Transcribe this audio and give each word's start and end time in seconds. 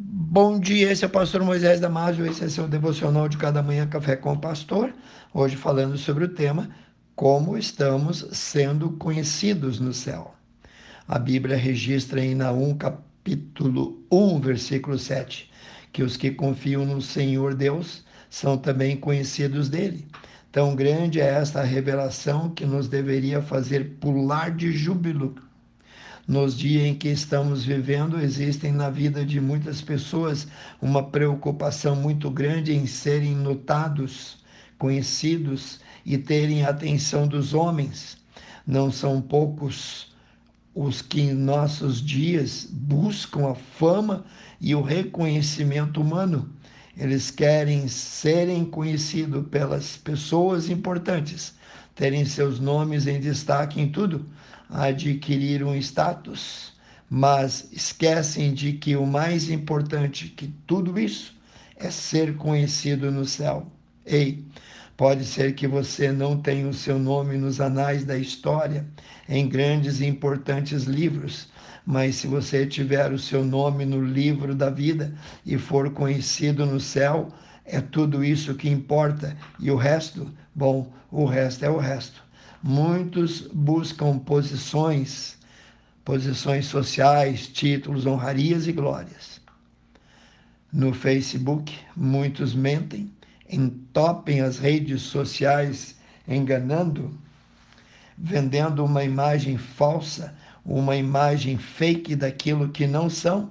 Bom 0.00 0.60
dia, 0.60 0.92
esse 0.92 1.02
é 1.02 1.08
o 1.08 1.10
pastor 1.10 1.42
Moisés 1.42 1.80
Damásio, 1.80 2.24
esse 2.24 2.44
é 2.44 2.48
seu 2.48 2.68
devocional 2.68 3.28
de 3.28 3.36
cada 3.36 3.60
manhã 3.60 3.84
Café 3.84 4.14
com 4.14 4.32
o 4.32 4.38
Pastor. 4.38 4.94
Hoje 5.34 5.56
falando 5.56 5.98
sobre 5.98 6.22
o 6.22 6.28
tema 6.28 6.70
Como 7.16 7.58
estamos 7.58 8.24
sendo 8.30 8.92
conhecidos 8.92 9.80
no 9.80 9.92
céu. 9.92 10.36
A 11.08 11.18
Bíblia 11.18 11.56
registra 11.56 12.24
em 12.24 12.36
Naum 12.36 12.76
capítulo 12.76 14.00
1, 14.08 14.38
versículo 14.38 14.96
7, 14.96 15.50
que 15.92 16.04
os 16.04 16.16
que 16.16 16.30
confiam 16.30 16.86
no 16.86 17.02
Senhor 17.02 17.52
Deus 17.52 18.04
são 18.30 18.56
também 18.56 18.96
conhecidos 18.96 19.68
dele. 19.68 20.06
Tão 20.52 20.76
grande 20.76 21.20
é 21.20 21.26
esta 21.26 21.64
revelação 21.64 22.50
que 22.50 22.64
nos 22.64 22.86
deveria 22.86 23.42
fazer 23.42 23.96
pular 23.98 24.54
de 24.54 24.70
júbilo 24.70 25.34
nos 26.28 26.54
dias 26.54 26.84
em 26.84 26.94
que 26.94 27.08
estamos 27.08 27.64
vivendo, 27.64 28.20
existem 28.20 28.70
na 28.70 28.90
vida 28.90 29.24
de 29.24 29.40
muitas 29.40 29.80
pessoas 29.80 30.46
uma 30.80 31.02
preocupação 31.02 31.96
muito 31.96 32.30
grande 32.30 32.74
em 32.74 32.86
serem 32.86 33.34
notados, 33.34 34.36
conhecidos 34.78 35.80
e 36.04 36.18
terem 36.18 36.66
a 36.66 36.68
atenção 36.68 37.26
dos 37.26 37.54
homens. 37.54 38.18
Não 38.66 38.92
são 38.92 39.22
poucos 39.22 40.08
os 40.74 41.00
que 41.00 41.22
em 41.22 41.32
nossos 41.32 42.04
dias 42.04 42.68
buscam 42.70 43.50
a 43.50 43.54
fama 43.54 44.22
e 44.60 44.74
o 44.74 44.82
reconhecimento 44.82 45.98
humano. 45.98 46.52
Eles 46.94 47.30
querem 47.30 47.88
serem 47.88 48.66
conhecidos 48.66 49.48
pelas 49.48 49.96
pessoas 49.96 50.68
importantes, 50.68 51.54
terem 51.98 52.24
seus 52.24 52.60
nomes 52.60 53.08
em 53.08 53.18
destaque 53.18 53.80
em 53.80 53.88
tudo, 53.88 54.24
adquirir 54.70 55.64
um 55.64 55.74
status, 55.74 56.72
mas 57.10 57.68
esquecem 57.72 58.54
de 58.54 58.74
que 58.74 58.94
o 58.94 59.04
mais 59.04 59.50
importante 59.50 60.28
que 60.28 60.46
tudo 60.64 60.96
isso 60.96 61.34
é 61.76 61.90
ser 61.90 62.36
conhecido 62.36 63.10
no 63.10 63.24
céu. 63.24 63.66
Ei, 64.06 64.44
pode 64.96 65.24
ser 65.24 65.56
que 65.56 65.66
você 65.66 66.12
não 66.12 66.40
tenha 66.40 66.68
o 66.68 66.72
seu 66.72 67.00
nome 67.00 67.36
nos 67.36 67.60
anais 67.60 68.04
da 68.04 68.16
história, 68.16 68.86
em 69.28 69.48
grandes 69.48 70.00
e 70.00 70.06
importantes 70.06 70.84
livros, 70.84 71.48
mas 71.84 72.14
se 72.14 72.28
você 72.28 72.64
tiver 72.64 73.12
o 73.12 73.18
seu 73.18 73.44
nome 73.44 73.84
no 73.84 74.00
livro 74.00 74.54
da 74.54 74.70
vida 74.70 75.12
e 75.44 75.58
for 75.58 75.90
conhecido 75.90 76.64
no 76.64 76.78
céu, 76.78 77.32
é 77.68 77.80
tudo 77.80 78.24
isso 78.24 78.54
que 78.54 78.68
importa. 78.68 79.36
E 79.60 79.70
o 79.70 79.76
resto, 79.76 80.32
bom, 80.54 80.90
o 81.10 81.24
resto 81.24 81.64
é 81.64 81.70
o 81.70 81.78
resto. 81.78 82.22
Muitos 82.62 83.42
buscam 83.52 84.18
posições, 84.18 85.38
posições 86.04 86.66
sociais, 86.66 87.46
títulos, 87.46 88.06
honrarias 88.06 88.66
e 88.66 88.72
glórias. 88.72 89.40
No 90.72 90.92
Facebook, 90.92 91.74
muitos 91.96 92.54
mentem, 92.54 93.10
entopem 93.48 94.40
as 94.40 94.58
redes 94.58 95.02
sociais 95.02 95.96
enganando, 96.26 97.16
vendendo 98.16 98.84
uma 98.84 99.04
imagem 99.04 99.56
falsa, 99.56 100.34
uma 100.64 100.96
imagem 100.96 101.56
fake 101.56 102.14
daquilo 102.16 102.68
que 102.68 102.86
não 102.86 103.08
são. 103.08 103.50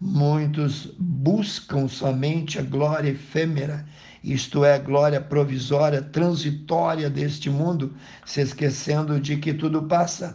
Muitos 0.00 0.88
buscam 0.98 1.88
somente 1.88 2.58
a 2.58 2.62
glória 2.62 3.10
efêmera 3.10 3.86
isto 4.26 4.64
é, 4.64 4.76
glória 4.76 5.20
provisória, 5.20 6.02
transitória 6.02 7.08
deste 7.08 7.48
mundo, 7.48 7.94
se 8.24 8.40
esquecendo 8.40 9.20
de 9.20 9.36
que 9.36 9.54
tudo 9.54 9.84
passa. 9.84 10.34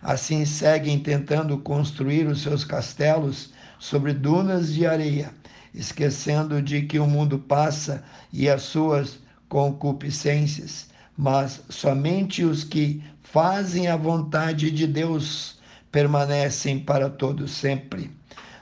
Assim 0.00 0.46
seguem 0.46 0.98
tentando 0.98 1.58
construir 1.58 2.26
os 2.26 2.40
seus 2.40 2.64
castelos 2.64 3.52
sobre 3.78 4.14
dunas 4.14 4.72
de 4.72 4.86
areia, 4.86 5.34
esquecendo 5.74 6.62
de 6.62 6.80
que 6.82 6.98
o 6.98 7.06
mundo 7.06 7.38
passa 7.38 8.02
e 8.32 8.48
as 8.48 8.62
suas 8.62 9.18
concupiscências, 9.50 10.88
mas 11.14 11.62
somente 11.68 12.42
os 12.42 12.64
que 12.64 13.02
fazem 13.22 13.88
a 13.88 13.96
vontade 13.96 14.70
de 14.70 14.86
Deus 14.86 15.58
permanecem 15.92 16.78
para 16.78 17.10
todo 17.10 17.46
sempre. 17.46 18.10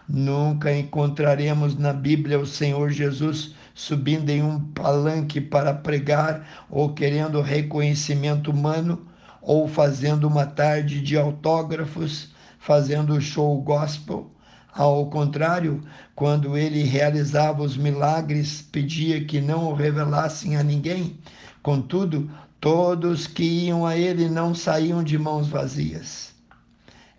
Nunca 0.08 0.76
encontraremos 0.76 1.76
na 1.78 1.92
Bíblia 1.92 2.38
o 2.38 2.46
Senhor 2.46 2.90
Jesus 2.90 3.54
subindo 3.74 4.30
em 4.30 4.42
um 4.42 4.60
palanque 4.60 5.40
para 5.40 5.74
pregar 5.74 6.64
ou 6.70 6.92
querendo 6.92 7.40
reconhecimento 7.40 8.50
humano 8.50 9.06
ou 9.42 9.66
fazendo 9.66 10.28
uma 10.28 10.46
tarde 10.46 11.00
de 11.00 11.18
autógrafos, 11.18 12.32
fazendo 12.58 13.20
show 13.20 13.60
gospel. 13.60 14.30
Ao 14.72 15.06
contrário, 15.06 15.82
quando 16.14 16.56
ele 16.56 16.82
realizava 16.82 17.62
os 17.62 17.76
milagres, 17.76 18.60
pedia 18.60 19.24
que 19.24 19.40
não 19.40 19.66
o 19.66 19.74
revelassem 19.74 20.56
a 20.56 20.62
ninguém. 20.62 21.18
Contudo, 21.62 22.30
todos 22.60 23.26
que 23.26 23.44
iam 23.44 23.86
a 23.86 23.96
ele 23.96 24.28
não 24.28 24.54
saíam 24.54 25.02
de 25.02 25.18
mãos 25.18 25.48
vazias. 25.48 26.33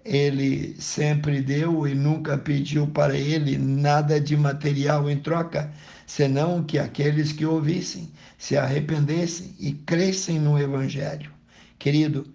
Ele 0.05 0.75
sempre 0.79 1.41
deu 1.41 1.87
e 1.87 1.95
nunca 1.95 2.37
pediu 2.37 2.85
para 2.87 3.17
ele 3.17 3.57
nada 3.57 4.21
de 4.21 4.37
material 4.37 5.09
em 5.09 5.17
troca, 5.17 5.73
senão 6.05 6.63
que 6.63 6.77
aqueles 6.77 7.31
que 7.31 7.45
ouvissem 7.45 8.11
se 8.37 8.55
arrependessem 8.55 9.55
e 9.59 9.73
crescem 9.73 10.39
no 10.39 10.59
Evangelho. 10.59 11.31
Querido, 11.79 12.27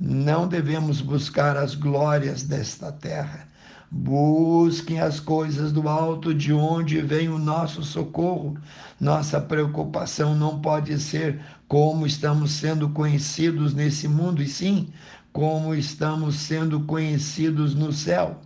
não 0.00 0.48
devemos 0.48 1.00
buscar 1.00 1.56
as 1.56 1.74
glórias 1.74 2.44
desta 2.44 2.92
terra. 2.92 3.47
Busquem 3.90 5.00
as 5.00 5.18
coisas 5.18 5.72
do 5.72 5.88
alto, 5.88 6.34
de 6.34 6.52
onde 6.52 7.00
vem 7.00 7.28
o 7.28 7.38
nosso 7.38 7.82
socorro. 7.82 8.58
Nossa 9.00 9.40
preocupação 9.40 10.34
não 10.34 10.60
pode 10.60 10.98
ser 11.00 11.40
como 11.66 12.06
estamos 12.06 12.52
sendo 12.52 12.88
conhecidos 12.90 13.74
nesse 13.74 14.06
mundo, 14.06 14.42
e 14.42 14.48
sim 14.48 14.88
como 15.32 15.74
estamos 15.74 16.36
sendo 16.36 16.80
conhecidos 16.80 17.74
no 17.74 17.92
céu 17.92 18.40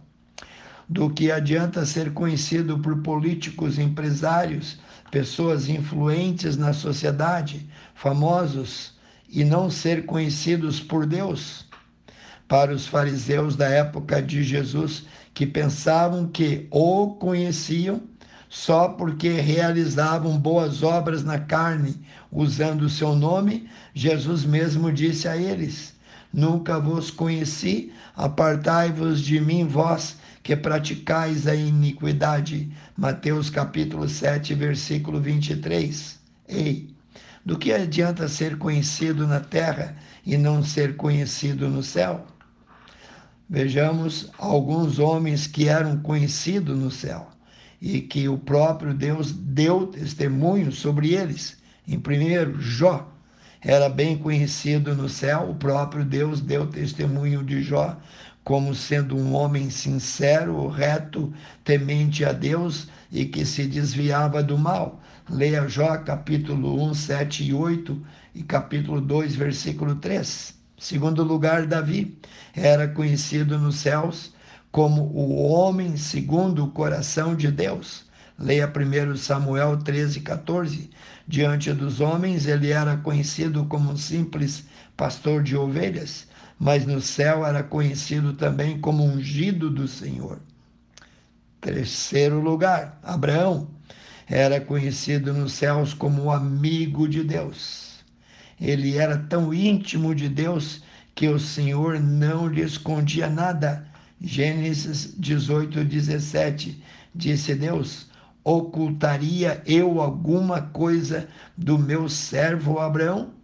do 0.92 1.08
que 1.08 1.30
adianta 1.32 1.86
ser 1.86 2.12
conhecido 2.12 2.78
por 2.78 3.00
políticos, 3.02 3.78
empresários, 3.78 4.78
pessoas 5.10 5.68
influentes 5.68 6.56
na 6.56 6.74
sociedade, 6.74 7.66
famosos, 7.94 8.92
e 9.26 9.42
não 9.42 9.70
ser 9.70 10.04
conhecidos 10.04 10.80
por 10.80 11.06
Deus. 11.06 11.64
Para 12.46 12.74
os 12.74 12.86
fariseus 12.86 13.56
da 13.56 13.66
época 13.66 14.20
de 14.20 14.42
Jesus, 14.42 15.06
que 15.34 15.46
pensavam 15.46 16.26
que 16.26 16.66
o 16.70 17.14
conheciam 17.14 18.02
só 18.48 18.90
porque 18.90 19.30
realizavam 19.30 20.38
boas 20.38 20.82
obras 20.82 21.24
na 21.24 21.38
carne, 21.38 21.98
usando 22.30 22.82
o 22.82 22.90
seu 22.90 23.16
nome, 23.16 23.66
Jesus 23.94 24.44
mesmo 24.44 24.92
disse 24.92 25.26
a 25.26 25.34
eles: 25.34 25.94
Nunca 26.30 26.78
vos 26.78 27.10
conheci, 27.10 27.92
apartai-vos 28.14 29.22
de 29.22 29.40
mim, 29.40 29.66
vós 29.66 30.18
que 30.42 30.54
praticais 30.54 31.46
a 31.46 31.54
iniquidade. 31.54 32.70
Mateus 32.94 33.48
capítulo 33.48 34.06
7, 34.06 34.54
versículo 34.54 35.18
23. 35.18 36.20
Ei, 36.46 36.94
do 37.44 37.58
que 37.58 37.72
adianta 37.72 38.28
ser 38.28 38.58
conhecido 38.58 39.26
na 39.26 39.40
terra 39.40 39.96
e 40.26 40.36
não 40.36 40.62
ser 40.62 40.96
conhecido 40.96 41.68
no 41.68 41.82
céu? 41.82 42.26
Vejamos 43.52 44.30
alguns 44.38 44.98
homens 44.98 45.46
que 45.46 45.68
eram 45.68 45.98
conhecidos 45.98 46.74
no 46.74 46.90
céu 46.90 47.28
e 47.82 48.00
que 48.00 48.26
o 48.26 48.38
próprio 48.38 48.94
Deus 48.94 49.30
deu 49.30 49.88
testemunho 49.88 50.72
sobre 50.72 51.12
eles. 51.12 51.58
Em 51.86 52.00
primeiro, 52.00 52.58
Jó 52.58 53.12
era 53.60 53.90
bem 53.90 54.16
conhecido 54.16 54.94
no 54.94 55.06
céu, 55.06 55.50
o 55.50 55.54
próprio 55.54 56.02
Deus 56.02 56.40
deu 56.40 56.66
testemunho 56.66 57.44
de 57.44 57.62
Jó 57.62 57.94
como 58.42 58.74
sendo 58.74 59.18
um 59.18 59.34
homem 59.34 59.68
sincero, 59.68 60.66
reto, 60.68 61.30
temente 61.62 62.24
a 62.24 62.32
Deus 62.32 62.88
e 63.12 63.26
que 63.26 63.44
se 63.44 63.66
desviava 63.66 64.42
do 64.42 64.56
mal. 64.56 65.02
Leia 65.28 65.68
Jó 65.68 65.98
capítulo 65.98 66.82
1, 66.88 66.94
7 66.94 67.44
e 67.44 67.52
8 67.52 68.02
e 68.34 68.42
capítulo 68.42 68.98
2, 68.98 69.36
versículo 69.36 69.96
3. 69.96 70.61
Segundo 70.82 71.22
lugar, 71.22 71.64
Davi 71.64 72.18
era 72.52 72.88
conhecido 72.88 73.56
nos 73.56 73.76
céus 73.76 74.34
como 74.72 75.02
o 75.14 75.48
homem 75.48 75.96
segundo 75.96 76.64
o 76.64 76.72
coração 76.72 77.36
de 77.36 77.52
Deus. 77.52 78.04
Leia 78.36 78.66
1 78.66 79.14
Samuel 79.16 79.76
13, 79.76 80.22
14. 80.22 80.90
Diante 81.28 81.72
dos 81.72 82.00
homens, 82.00 82.46
ele 82.46 82.72
era 82.72 82.96
conhecido 82.96 83.64
como 83.66 83.92
um 83.92 83.96
simples 83.96 84.64
pastor 84.96 85.44
de 85.44 85.56
ovelhas 85.56 86.26
mas 86.58 86.84
no 86.84 87.00
céu 87.00 87.46
era 87.46 87.62
conhecido 87.62 88.34
também 88.34 88.80
como 88.80 89.04
ungido 89.04 89.68
do 89.70 89.88
Senhor. 89.88 90.40
Terceiro 91.60 92.40
lugar, 92.40 93.00
Abraão 93.02 93.68
era 94.28 94.60
conhecido 94.60 95.32
nos 95.32 95.52
céus 95.54 95.94
como 95.94 96.30
amigo 96.30 97.08
de 97.08 97.24
Deus. 97.24 97.91
Ele 98.60 98.96
era 98.96 99.18
tão 99.18 99.52
íntimo 99.52 100.14
de 100.14 100.28
Deus 100.28 100.82
que 101.14 101.28
o 101.28 101.38
Senhor 101.38 102.00
não 102.00 102.46
lhe 102.46 102.62
escondia 102.62 103.28
nada. 103.28 103.86
Gênesis 104.20 105.14
18, 105.18 105.84
17 105.84 106.82
Disse 107.14 107.54
Deus: 107.54 108.06
Ocultaria 108.42 109.62
eu 109.66 110.00
alguma 110.00 110.62
coisa 110.62 111.28
do 111.56 111.78
meu 111.78 112.08
servo 112.08 112.78
Abraão? 112.78 113.34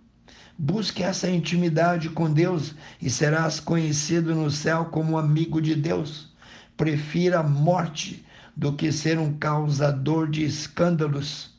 Busque 0.57 1.03
essa 1.03 1.29
intimidade 1.29 2.09
com 2.09 2.33
Deus 2.33 2.75
e 3.01 3.11
serás 3.11 3.61
conhecido 3.61 4.35
no 4.35 4.51
céu 4.51 4.87
como 4.87 5.19
amigo 5.19 5.61
de 5.61 5.75
Deus. 5.75 6.33
Prefira 6.77 7.41
a 7.41 7.43
morte 7.43 8.25
do 8.57 8.73
que 8.73 8.91
ser 8.91 9.19
um 9.19 9.35
causador 9.35 10.29
de 10.29 10.45
escândalos. 10.45 11.51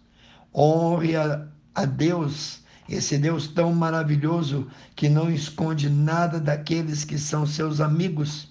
Honre 0.53 1.15
a, 1.15 1.47
a 1.75 1.85
Deus, 1.85 2.63
esse 2.89 3.17
Deus 3.19 3.47
tão 3.47 3.71
maravilhoso 3.71 4.67
que 4.95 5.07
não 5.07 5.29
esconde 5.31 5.89
nada 5.89 6.39
daqueles 6.39 7.05
que 7.05 7.19
são 7.19 7.45
seus 7.45 7.79
amigos. 7.79 8.49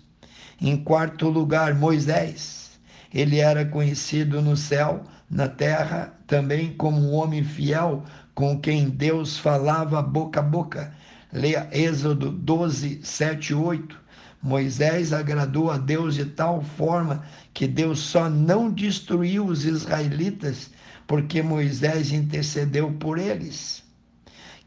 Em 0.61 0.76
quarto 0.76 1.29
lugar, 1.29 1.75
Moisés. 1.75 2.79
Ele 3.12 3.38
era 3.38 3.64
conhecido 3.64 4.40
no 4.40 4.56
céu, 4.56 5.02
na 5.29 5.49
terra, 5.49 6.14
também 6.26 6.73
como 6.75 7.00
um 7.00 7.14
homem 7.14 7.43
fiel 7.43 8.05
com 8.35 8.61
quem 8.61 8.88
Deus 8.88 9.37
falava 9.37 10.00
boca 10.00 10.38
a 10.38 10.43
boca. 10.43 10.94
Leia 11.32 11.69
Êxodo 11.73 12.31
12, 12.31 13.00
7 13.02 13.50
e 13.50 13.55
8. 13.55 13.99
Moisés 14.40 15.12
agradou 15.12 15.70
a 15.70 15.76
Deus 15.76 16.14
de 16.14 16.25
tal 16.25 16.62
forma 16.62 17.25
que 17.52 17.67
Deus 17.67 17.99
só 17.99 18.31
não 18.31 18.70
destruiu 18.70 19.46
os 19.46 19.64
israelitas 19.64 20.70
porque 21.08 21.43
Moisés 21.43 22.12
intercedeu 22.12 22.93
por 22.93 23.19
eles. 23.19 23.82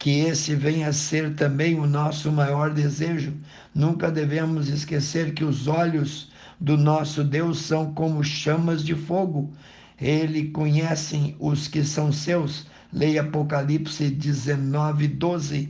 Que 0.02 0.22
esse 0.22 0.56
venha 0.56 0.88
a 0.88 0.94
ser 0.94 1.36
também 1.36 1.80
o 1.80 1.86
nosso 1.86 2.32
maior 2.32 2.72
desejo. 2.74 3.36
Nunca 3.72 4.10
devemos 4.10 4.68
esquecer 4.68 5.32
que 5.32 5.44
os 5.44 5.68
olhos 5.68 6.32
do 6.60 6.76
nosso 6.76 7.24
Deus 7.24 7.60
são 7.60 7.94
como 7.94 8.24
chamas 8.24 8.84
de 8.84 8.96
fogo. 8.96 9.54
Ele 10.00 10.50
conhece 10.50 11.36
os 11.40 11.68
que 11.68 11.84
são 11.84 12.12
seus 12.12 12.66
Leia 12.92 13.22
Apocalipse 13.22 14.10
19, 14.10 15.08
12. 15.08 15.70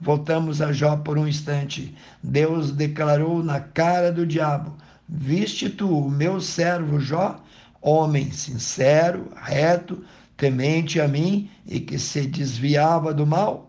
Voltamos 0.00 0.60
a 0.60 0.72
Jó 0.72 0.96
por 0.96 1.16
um 1.16 1.28
instante. 1.28 1.94
Deus 2.20 2.72
declarou 2.72 3.44
na 3.44 3.60
cara 3.60 4.10
do 4.10 4.26
diabo: 4.26 4.76
Viste 5.08 5.70
tu 5.70 5.96
o 5.96 6.10
meu 6.10 6.40
servo 6.40 6.98
Jó, 6.98 7.40
homem 7.80 8.32
sincero, 8.32 9.28
reto, 9.36 10.02
temente 10.36 11.00
a 11.00 11.06
mim 11.06 11.48
e 11.64 11.78
que 11.78 11.96
se 11.96 12.26
desviava 12.26 13.14
do 13.14 13.24
mal? 13.24 13.67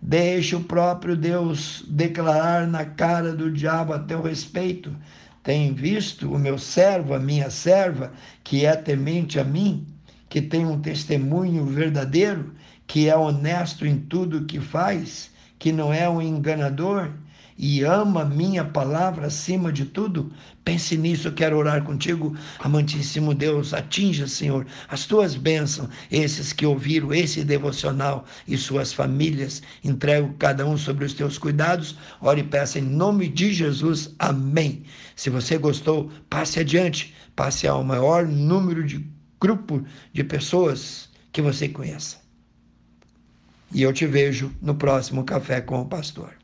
Deixe 0.00 0.54
o 0.54 0.64
próprio 0.64 1.16
Deus 1.16 1.84
declarar 1.88 2.66
na 2.66 2.84
cara 2.84 3.32
do 3.32 3.50
diabo 3.50 3.92
a 3.92 3.98
teu 3.98 4.22
respeito. 4.22 4.94
Tem 5.42 5.72
visto 5.72 6.32
o 6.32 6.38
meu 6.38 6.58
servo, 6.58 7.14
a 7.14 7.18
minha 7.18 7.50
serva, 7.50 8.12
que 8.44 8.64
é 8.64 8.76
temente 8.76 9.38
a 9.38 9.44
mim? 9.44 9.86
que 10.28 10.42
tem 10.42 10.66
um 10.66 10.80
testemunho 10.80 11.64
verdadeiro, 11.64 12.52
que 12.86 13.08
é 13.08 13.16
honesto 13.16 13.86
em 13.86 13.98
tudo 13.98 14.44
que 14.44 14.60
faz, 14.60 15.30
que 15.58 15.72
não 15.72 15.92
é 15.92 16.08
um 16.08 16.20
enganador 16.20 17.10
e 17.58 17.82
ama 17.82 18.24
minha 18.24 18.64
palavra 18.64 19.26
acima 19.26 19.72
de 19.72 19.84
tudo? 19.84 20.32
Pense 20.64 20.96
nisso, 20.96 21.32
quero 21.32 21.56
orar 21.58 21.82
contigo, 21.82 22.36
amantíssimo 22.60 23.34
Deus. 23.34 23.74
Atinja, 23.74 24.28
Senhor, 24.28 24.64
as 24.88 25.06
tuas 25.06 25.34
bênçãos, 25.34 25.88
esses 26.08 26.52
que 26.52 26.64
ouviram 26.64 27.12
esse 27.12 27.42
devocional 27.42 28.24
e 28.46 28.56
suas 28.56 28.92
famílias. 28.92 29.60
Entrego 29.82 30.34
cada 30.38 30.64
um 30.64 30.78
sobre 30.78 31.04
os 31.04 31.14
teus 31.14 31.36
cuidados. 31.36 31.96
Ore 32.20 32.42
e 32.42 32.44
peça 32.44 32.78
em 32.78 32.82
nome 32.82 33.26
de 33.26 33.52
Jesus. 33.52 34.14
Amém. 34.20 34.84
Se 35.16 35.28
você 35.28 35.58
gostou, 35.58 36.12
passe 36.30 36.60
adiante, 36.60 37.12
passe 37.34 37.66
ao 37.66 37.82
maior 37.82 38.24
número 38.24 38.86
de 38.86 39.04
grupo 39.40 39.84
de 40.12 40.22
pessoas 40.22 41.08
que 41.32 41.42
você 41.42 41.68
conheça. 41.68 42.18
E 43.72 43.82
eu 43.82 43.92
te 43.92 44.06
vejo 44.06 44.52
no 44.62 44.76
próximo 44.76 45.24
Café 45.24 45.60
com 45.60 45.80
o 45.80 45.86
Pastor. 45.86 46.37